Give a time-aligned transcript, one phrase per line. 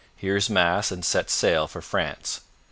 [0.15, 2.41] Hears Mass and sets sail for France.